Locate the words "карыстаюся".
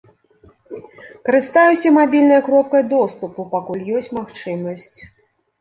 1.27-1.91